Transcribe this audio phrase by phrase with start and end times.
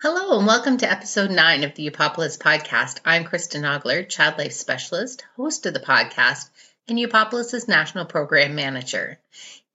[0.00, 3.00] Hello, and welcome to episode nine of the Upopolis podcast.
[3.04, 6.48] I'm Kristen Ogler, Child Life Specialist, host of the podcast,
[6.86, 9.18] and Upopolis's National Program Manager.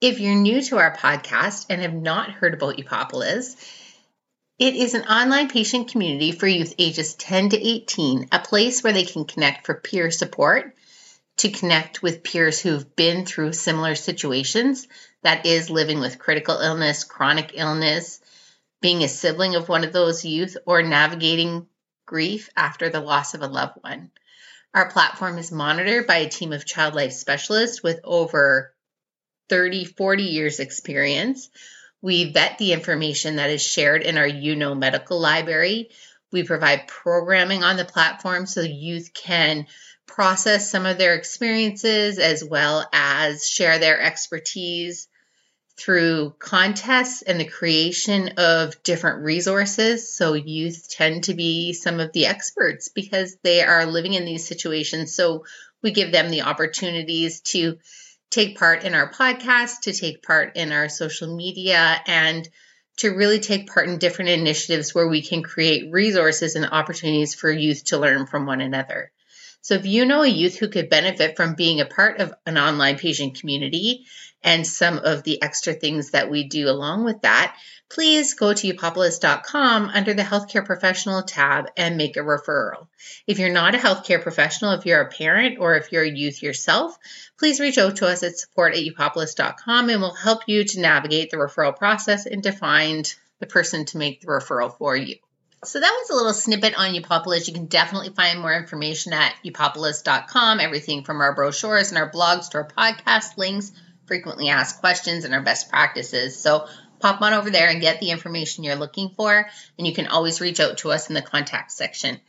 [0.00, 3.54] If you're new to our podcast and have not heard about Upopolis,
[4.58, 8.94] it is an online patient community for youth ages 10 to 18, a place where
[8.94, 10.74] they can connect for peer support,
[11.36, 14.88] to connect with peers who've been through similar situations
[15.22, 18.22] that is, living with critical illness, chronic illness
[18.84, 21.66] being a sibling of one of those youth, or navigating
[22.04, 24.10] grief after the loss of a loved one.
[24.74, 28.74] Our platform is monitored by a team of child life specialists with over
[29.48, 31.48] 30, 40 years experience.
[32.02, 35.88] We vet the information that is shared in our You Know Medical Library.
[36.30, 39.66] We provide programming on the platform so youth can
[40.06, 45.08] process some of their experiences as well as share their expertise
[45.76, 50.12] through contests and the creation of different resources.
[50.14, 54.46] So, youth tend to be some of the experts because they are living in these
[54.46, 55.14] situations.
[55.14, 55.44] So,
[55.82, 57.78] we give them the opportunities to
[58.30, 62.48] take part in our podcast, to take part in our social media, and
[62.98, 67.50] to really take part in different initiatives where we can create resources and opportunities for
[67.50, 69.10] youth to learn from one another.
[69.64, 72.58] So, if you know a youth who could benefit from being a part of an
[72.58, 74.04] online patient community
[74.42, 77.56] and some of the extra things that we do along with that,
[77.88, 82.88] please go to upopolis.com under the healthcare professional tab and make a referral.
[83.26, 86.42] If you're not a healthcare professional, if you're a parent or if you're a youth
[86.42, 86.98] yourself,
[87.38, 91.30] please reach out to us at support at upopolis.com and we'll help you to navigate
[91.30, 95.16] the referral process and to find the person to make the referral for you.
[95.64, 97.48] So that was a little snippet on Upopolis.
[97.48, 102.50] You can definitely find more information at upopolis.com, everything from our brochures and our blogs
[102.50, 103.72] to our podcast links
[104.06, 106.38] frequently asked questions and our best practices.
[106.38, 106.66] So
[107.00, 109.46] pop on over there and get the information you're looking for.
[109.78, 112.20] And you can always reach out to us in the contact section.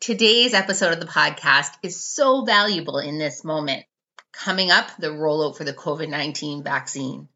[0.00, 3.84] Today's episode of the podcast is so valuable in this moment.
[4.32, 7.28] Coming up, the rollout for the COVID 19 vaccine.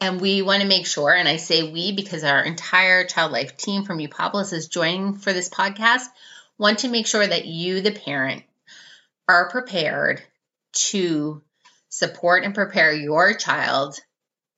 [0.00, 3.56] And we want to make sure, and I say we because our entire child life
[3.56, 6.06] team from Upopolis is joining for this podcast,
[6.56, 8.42] want to make sure that you, the parent,
[9.28, 10.22] are prepared
[10.72, 11.42] to
[11.90, 13.98] support and prepare your child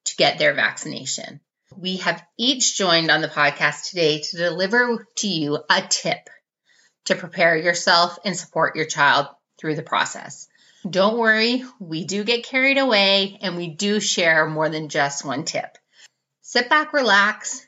[0.05, 1.41] to get their vaccination.
[1.77, 6.29] We have each joined on the podcast today to deliver to you a tip
[7.07, 9.27] to prepare yourself and support your child
[9.59, 10.49] through the process.
[10.89, 15.45] Don't worry, we do get carried away and we do share more than just one
[15.45, 15.79] tip.
[16.41, 17.65] Sit back, relax,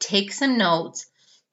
[0.00, 1.06] take some notes,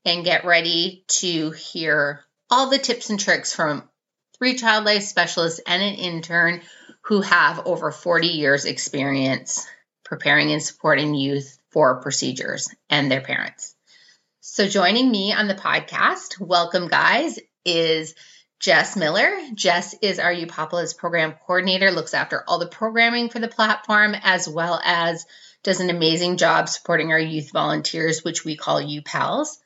[0.06, 3.90] and get ready to hear all the tips and tricks from
[4.38, 6.62] three child life specialists and an intern
[7.02, 9.68] who have over 40 years experience
[10.06, 13.76] preparing and supporting youth for procedures and their parents.
[14.40, 18.16] So joining me on the podcast, welcome guys, is
[18.62, 19.32] Jess Miller.
[19.56, 24.48] Jess is our Upopolis program coordinator, looks after all the programming for the platform, as
[24.48, 25.26] well as
[25.64, 29.58] does an amazing job supporting our youth volunteers, which we call UPALs.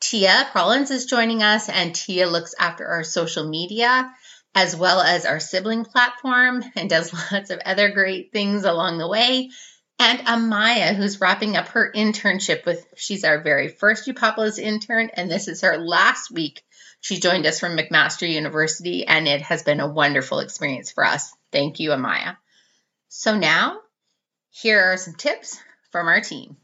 [0.00, 4.12] Tia Rollins is joining us, and Tia looks after our social media
[4.54, 9.08] as well as our sibling platform and does lots of other great things along the
[9.08, 9.50] way.
[9.98, 15.30] And Amaya, who's wrapping up her internship with, she's our very first Upopolis intern, and
[15.30, 16.62] this is her last week.
[17.04, 21.34] She joined us from McMaster University, and it has been a wonderful experience for us.
[21.52, 22.38] Thank you, Amaya.
[23.08, 23.80] So now,
[24.48, 25.60] here are some tips
[25.92, 26.56] from our team.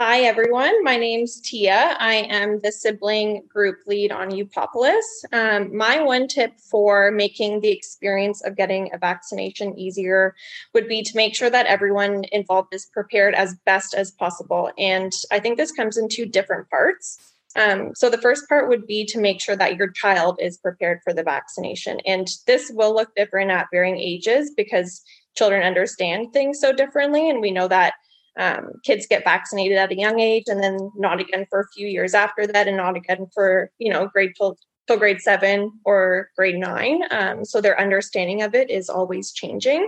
[0.00, 0.84] Hi, everyone.
[0.84, 1.96] My name's Tia.
[1.98, 5.24] I am the sibling group lead on Upopolis.
[5.32, 10.36] Um, my one tip for making the experience of getting a vaccination easier
[10.74, 14.70] would be to make sure that everyone involved is prepared as best as possible.
[14.78, 17.31] And I think this comes in two different parts.
[17.56, 21.00] Um, so the first part would be to make sure that your child is prepared
[21.04, 22.00] for the vaccination.
[22.06, 25.02] And this will look different at varying ages because
[25.36, 27.28] children understand things so differently.
[27.28, 27.94] And we know that
[28.38, 31.86] um, kids get vaccinated at a young age and then not again for a few
[31.86, 34.56] years after that and not again for you know grade till,
[34.86, 39.86] till grade seven or grade nine um, so their understanding of it is always changing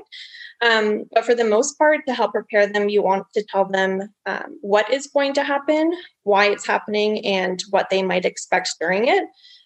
[0.62, 4.02] um, but for the most part to help prepare them you want to tell them
[4.26, 5.92] um, what is going to happen
[6.22, 9.24] why it's happening and what they might expect during it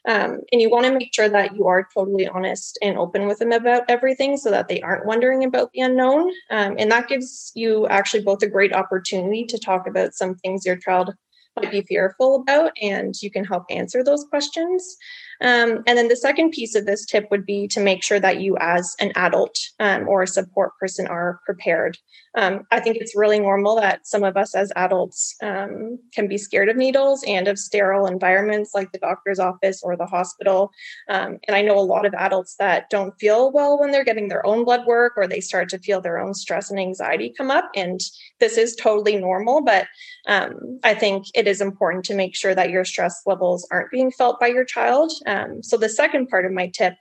[0.09, 3.41] um, and you want to make sure that you are totally honest and open with
[3.41, 6.31] them about everything so that they aren't wondering about the unknown.
[6.51, 10.65] Um, and that gives you actually both a great opportunity to talk about some things
[10.65, 11.15] your child
[11.57, 14.97] might be fearful about, and you can help answer those questions.
[15.41, 18.41] Um, and then the second piece of this tip would be to make sure that
[18.41, 21.97] you, as an adult um, or a support person, are prepared.
[22.39, 26.39] Um, I think it's really normal that some of us as adults um, can be
[26.39, 30.71] scared of needles and of sterile environments like the doctor's office or the hospital.
[31.09, 34.29] Um, and I know a lot of adults that don't feel well when they're getting
[34.29, 37.51] their own blood work or they start to feel their own stress and anxiety come
[37.51, 37.69] up.
[37.75, 37.99] And
[38.39, 39.89] this is totally normal, but
[40.29, 44.13] um, I think it is important to make sure that your stress levels aren't being
[44.13, 45.11] felt by your child.
[45.27, 46.95] Um, so the second part of my tip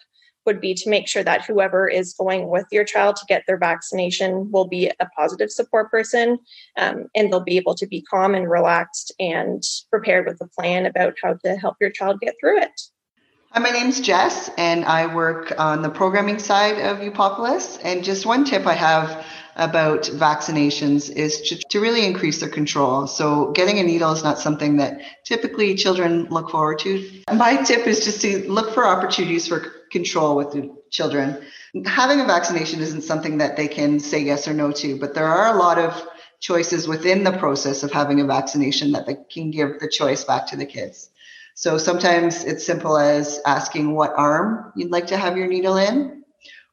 [0.47, 3.57] would be to make sure that whoever is going with your child to get their
[3.57, 6.39] vaccination will be a positive support person
[6.77, 9.61] um, and they'll be able to be calm and relaxed and
[9.91, 12.81] prepared with a plan about how to help your child get through it.
[13.51, 17.79] Hi, my name's Jess, and I work on the programming side of Upopolis.
[17.83, 23.07] And just one tip I have about vaccinations is to, to, really increase their control.
[23.07, 27.23] So getting a needle is not something that typically children look forward to.
[27.33, 31.45] My tip is just to look for opportunities for control with the children.
[31.85, 35.25] Having a vaccination isn't something that they can say yes or no to, but there
[35.25, 36.07] are a lot of
[36.39, 40.47] choices within the process of having a vaccination that they can give the choice back
[40.47, 41.09] to the kids.
[41.55, 46.23] So sometimes it's simple as asking what arm you'd like to have your needle in,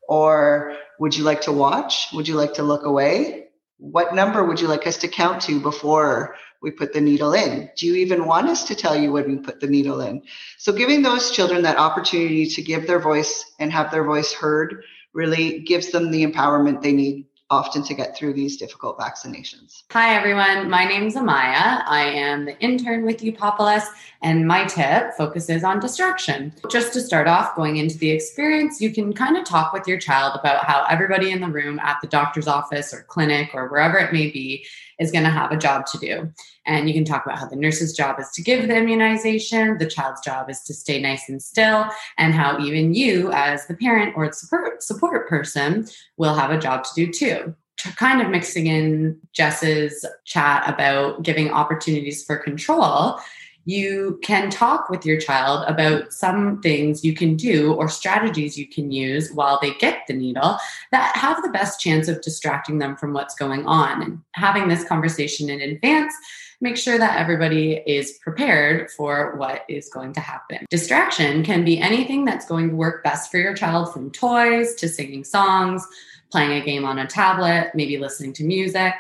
[0.08, 2.08] or would you like to watch?
[2.12, 3.48] Would you like to look away?
[3.78, 7.70] What number would you like us to count to before we put the needle in?
[7.76, 10.22] Do you even want us to tell you when we put the needle in?
[10.58, 14.82] So, giving those children that opportunity to give their voice and have their voice heard
[15.12, 19.82] really gives them the empowerment they need often to get through these difficult vaccinations.
[19.92, 20.70] Hi, everyone.
[20.70, 21.84] My name is Amaya.
[21.86, 23.84] I am the intern with Upopolis,
[24.22, 26.52] and my tip focuses on distraction.
[26.70, 29.98] Just to start off, going into the experience, you can kind of talk with your
[29.98, 33.98] child about how everybody in the room at the doctor's office or clinic or wherever
[33.98, 34.64] it may be
[34.98, 36.30] is going to have a job to do.
[36.66, 39.86] And you can talk about how the nurse's job is to give the immunization, the
[39.86, 41.86] child's job is to stay nice and still,
[42.18, 45.86] and how even you, as the parent or support, support person,
[46.16, 47.54] will have a job to do too.
[47.96, 53.18] Kind of mixing in Jess's chat about giving opportunities for control
[53.64, 58.68] you can talk with your child about some things you can do or strategies you
[58.68, 60.58] can use while they get the needle
[60.90, 64.02] that have the best chance of distracting them from what's going on.
[64.02, 66.14] And having this conversation in advance
[66.60, 70.64] make sure that everybody is prepared for what is going to happen.
[70.70, 74.88] Distraction can be anything that's going to work best for your child from toys to
[74.88, 75.86] singing songs
[76.34, 78.92] playing a game on a tablet, maybe listening to music.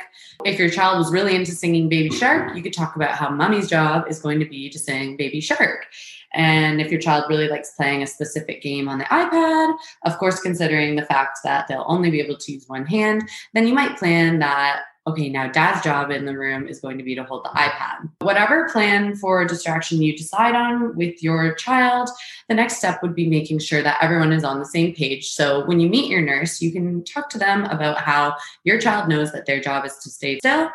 [0.44, 3.68] If your child was really into singing Baby Shark, you could talk about how mommy's
[3.68, 5.86] job is going to be to sing Baby Shark.
[6.32, 10.38] And if your child really likes playing a specific game on the iPad, of course,
[10.38, 13.98] considering the fact that they'll only be able to use one hand, then you might
[13.98, 17.44] plan that okay, now dad's job in the room is going to be to hold
[17.44, 18.08] the iPad.
[18.20, 22.08] Whatever plan for distraction you decide on with your child,
[22.48, 25.28] the next step would be making sure that everyone is on the same page.
[25.28, 29.08] So when you meet your nurse, you can talk to them about how your child
[29.08, 30.70] knows that their job is to stay still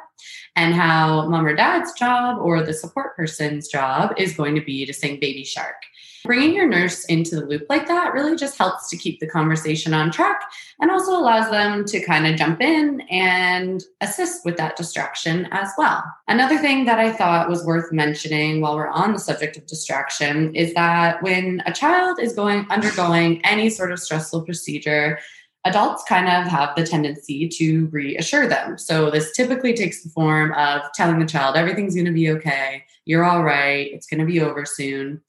[0.56, 4.86] and how mom or dad's job or the support person's job is going to be
[4.86, 5.76] to sing baby shark.
[6.26, 9.94] Bringing your nurse into the loop like that really just helps to keep the conversation
[9.94, 10.42] on track
[10.82, 15.72] and also allows them to kind of jump in and assist with that distraction as
[15.78, 16.04] well.
[16.28, 20.54] Another thing that I thought was worth mentioning while we're on the subject of distraction
[20.56, 25.20] is that when a child is going undergoing any sort of stressful procedure,
[25.66, 28.78] adults kind of have the tendency to reassure them.
[28.78, 32.84] So this typically takes the form of telling the child everything's going to be okay,
[33.06, 35.22] you're all right, it's going to be over soon.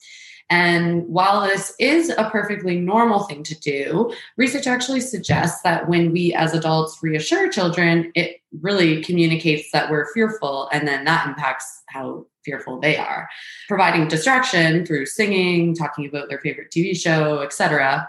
[0.50, 6.11] And while this is a perfectly normal thing to do, research actually suggests that when
[6.11, 11.83] we as adults reassure children, it really communicates that we're fearful, and then that impacts
[11.87, 13.28] how fearful they are.
[13.69, 18.09] Providing distraction through singing, talking about their favorite TV show, etc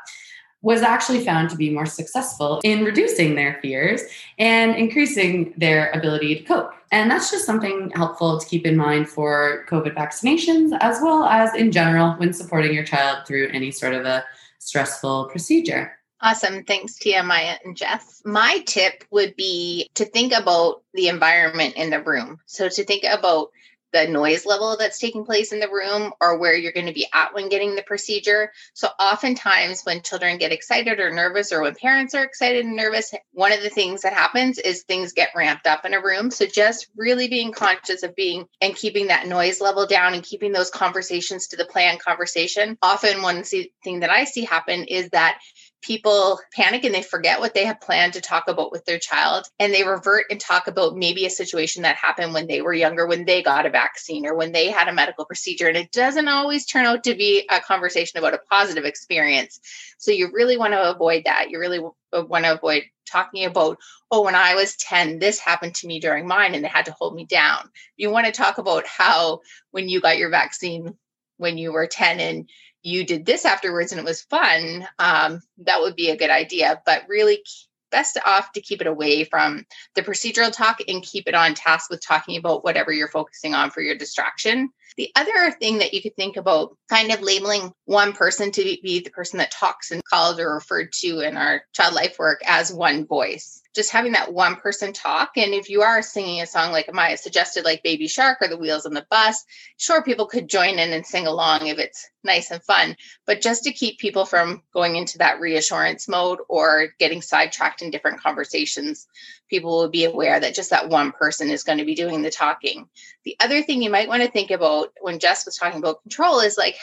[0.62, 4.02] was actually found to be more successful in reducing their fears
[4.38, 6.72] and increasing their ability to cope.
[6.92, 11.54] And that's just something helpful to keep in mind for COVID vaccinations, as well as
[11.56, 14.24] in general when supporting your child through any sort of a
[14.60, 15.98] stressful procedure.
[16.24, 16.64] Awesome.
[16.64, 18.22] Thanks, Tia, Maya, and Jess.
[18.24, 22.40] My tip would be to think about the environment in the room.
[22.46, 23.50] So, to think about
[23.94, 27.08] the noise level that's taking place in the room or where you're going to be
[27.14, 28.52] at when getting the procedure.
[28.74, 33.14] So, oftentimes, when children get excited or nervous, or when parents are excited and nervous,
[33.34, 36.32] one of the things that happens is things get ramped up in a room.
[36.32, 40.52] So, just really being conscious of being and keeping that noise level down and keeping
[40.52, 42.78] those conversations to the plan conversation.
[42.82, 45.40] Often, one thing that I see happen is that
[45.82, 49.46] people panic and they forget what they have planned to talk about with their child
[49.60, 53.08] and they revert and talk about maybe a situation that happened when they were younger
[53.08, 55.68] when they got a vaccine or when they had a medical procedure.
[55.68, 59.60] And it doesn't always turn out to be a conversation about a positive experience.
[59.98, 61.50] So you really want to avoid that.
[61.50, 61.80] You really
[62.14, 63.78] uh, want to avoid talking about
[64.10, 66.94] oh when i was 10 this happened to me during mine and they had to
[66.94, 67.70] hold me down.
[67.98, 70.96] You want to talk about how when you got your vaccine
[71.42, 72.50] when you were 10 and
[72.84, 76.82] you did this afterwards and it was fun, um, that would be a good idea.
[76.86, 77.44] But really,
[77.92, 81.90] best off to keep it away from the procedural talk and keep it on task
[81.90, 84.70] with talking about whatever you're focusing on for your distraction.
[84.98, 89.00] The other thing that you could think about kind of labeling one person to be
[89.00, 92.74] the person that talks and called or referred to in our child life work as
[92.74, 95.32] one voice just having that one person talk.
[95.38, 98.58] And if you are singing a song like Maya suggested, like Baby Shark or The
[98.58, 99.44] Wheels on the Bus,
[99.78, 102.98] sure, people could join in and sing along if it's nice and fun.
[103.26, 107.92] But just to keep people from going into that reassurance mode or getting sidetracked in
[107.92, 109.08] different conversations,
[109.50, 112.32] people will be aware that just that one person is going to be doing the
[112.32, 112.90] talking.
[113.24, 116.40] The other thing you might want to think about when Jess was talking about control
[116.40, 116.76] is like,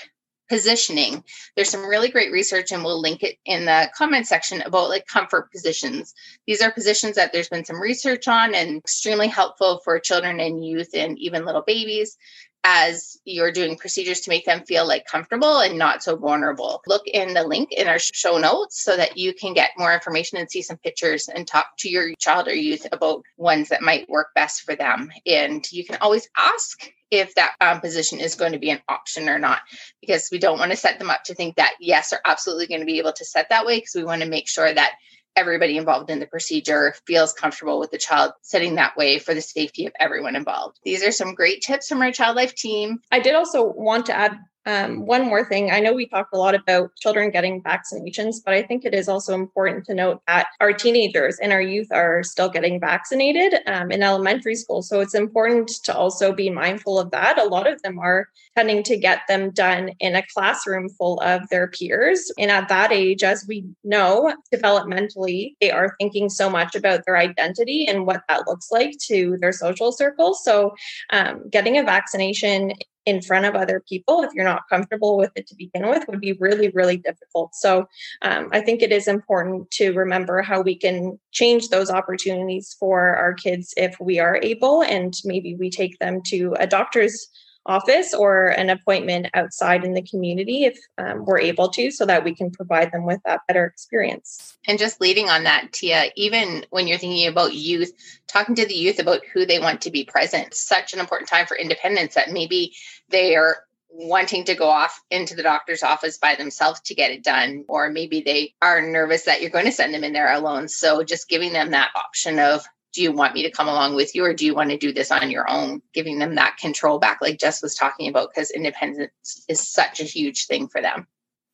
[0.49, 1.23] positioning.
[1.55, 5.07] There's some really great research, and we'll link it in the comment section about like
[5.07, 6.15] comfort positions.
[6.47, 10.65] These are positions that there's been some research on and extremely helpful for children and
[10.65, 12.17] youth and even little babies
[12.65, 16.83] as you're doing procedures to make them feel like comfortable and not so vulnerable.
[16.89, 20.39] Look in the link in our show notes so that you can get more information
[20.39, 24.09] and see some pictures and talk to your child or youth about ones that might
[24.09, 25.11] work best for them.
[25.25, 29.29] And you can always ask if that um, position is going to be an option
[29.29, 29.61] or not,
[30.01, 32.81] because we don't want to set them up to think that, yes, they're absolutely going
[32.81, 34.93] to be able to set that way, because we want to make sure that
[35.37, 39.41] everybody involved in the procedure feels comfortable with the child sitting that way for the
[39.41, 40.81] safety of everyone involved.
[40.85, 42.99] These are some great tips from our child life team.
[43.13, 44.37] I did also want to add
[44.69, 45.71] um, one more thing.
[45.71, 49.09] I know we talked a lot about children getting vaccinations, but I think it is
[49.09, 53.91] also important to note that our teenagers and our youth are still getting vaccinated um,
[53.91, 54.83] in elementary school.
[54.83, 57.39] So it's important to also be mindful of that.
[57.39, 61.49] A lot of them are tending to get them done in a classroom full of
[61.49, 62.31] their peers.
[62.39, 67.17] And at that age, as we know, developmentally, they are thinking so much about their
[67.17, 70.45] identity and what that looks like to their social circles.
[70.45, 70.75] So
[71.09, 72.75] um, getting a vaccination
[73.09, 76.21] in front of other people if you're not comfortable with it to begin with would
[76.21, 77.55] be really really difficult.
[77.55, 77.89] So
[78.23, 83.17] um, i think it is important to remember how we can change those opportunities for
[83.17, 87.29] our kids if we are able and maybe we take them to a doctor's
[87.69, 92.25] office or an appointment outside in the community if um, we're able to, so that
[92.25, 94.57] we can provide them with that better experience.
[94.67, 97.93] And just leading on that, Tia, even when you're thinking about youth,
[98.27, 101.47] talking to the youth about who they want to be present, such an important time
[101.47, 102.75] for independence that maybe
[103.11, 103.59] they are
[103.91, 107.91] wanting to go off into the doctor's office by themselves to get it done or
[107.91, 111.29] maybe they are nervous that you're going to send them in there alone so just
[111.29, 114.35] giving them that option of do you want me to come along with you or
[114.35, 117.39] do you want to do this on your own giving them that control back like
[117.39, 121.07] jess was talking about because independence is such a huge thing for them.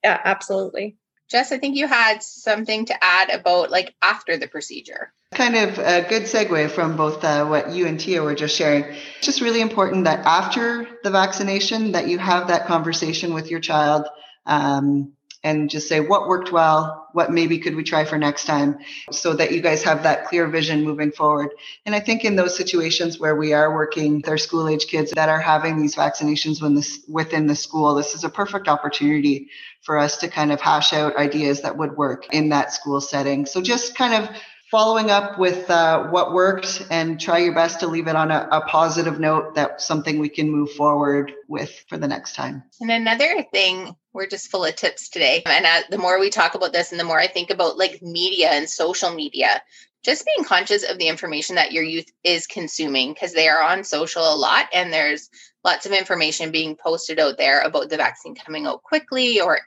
[0.03, 0.97] Yeah absolutely.
[1.31, 5.13] Jess i think you had something to add about like after the procedure.
[5.33, 8.85] Kind of a good segue from both uh, what you and tia were just sharing.
[8.85, 13.59] It's just really important that after the vaccination that you have that conversation with your
[13.59, 14.07] child
[14.47, 15.14] um,
[15.45, 18.79] and just say what worked well, what maybe could we try for next time,
[19.13, 21.51] so that you guys have that clear vision moving forward.
[21.85, 25.13] And I think in those situations where we are working with our school age kids
[25.13, 29.51] that are having these vaccinations when this, within the school, this is a perfect opportunity
[29.83, 33.45] for us to kind of hash out ideas that would work in that school setting.
[33.45, 34.35] So just kind of
[34.75, 38.49] following up with uh, what worked and try your best to leave it on a,
[38.51, 42.61] a, positive note that's something we can move forward with for the next time.
[42.81, 45.45] And another thing we're just full of tips today.
[45.47, 48.03] And uh, the more we talk about this and the more i think about like
[48.03, 49.63] media and social media
[50.05, 53.85] just being conscious of the information that your youth is consuming because they are on
[53.85, 55.31] social a lot and there's
[55.63, 59.61] lots of information being posted out there about the vaccine coming out quickly or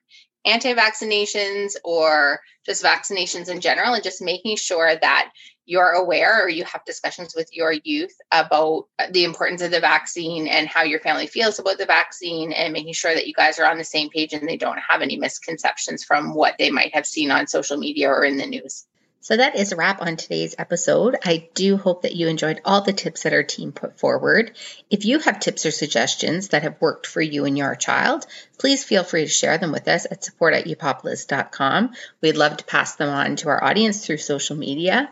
[0.45, 5.31] anti vaccinations or just vaccinations in general, and just making sure that
[5.67, 10.47] you're aware or you have discussions with your youth about the importance of the vaccine
[10.47, 13.69] and how your family feels about the vaccine and making sure that you guys are
[13.69, 17.05] on the same page and they don't have any misconceptions from what they might have
[17.05, 18.86] seen on social media or in the news.
[19.27, 21.17] So that is a wrap on today's episode.
[21.21, 24.53] I do hope that you enjoyed all the tips that our team put forward.
[24.89, 28.25] If you have tips or suggestions that have worked for you and your child,
[28.57, 31.93] please feel free to share them with us at support at upopolis.com.
[32.21, 35.09] We'd love to pass them on to our audience through social media.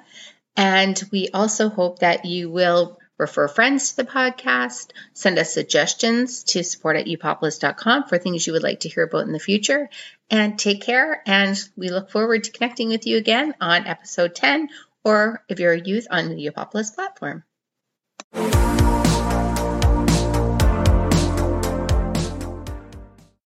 [0.55, 6.43] And we also hope that you will refer friends to the podcast, send us suggestions
[6.43, 9.89] to support at upopolis.com for things you would like to hear about in the future,
[10.29, 11.22] And take care.
[11.25, 14.70] And we look forward to connecting with you again on episode 10,
[15.03, 17.44] or if you're a youth on the Upopolis platform.